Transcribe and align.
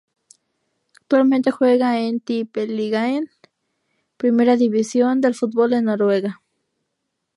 Actualmente 0.99 1.51
juega 1.51 1.99
en 1.99 2.13
la 2.15 2.19
Tippeligaen, 2.21 3.29
primera 4.17 4.55
división 4.55 5.21
del 5.21 5.35
fútbol 5.35 5.73
en 5.73 5.83
Noruega. 5.85 6.41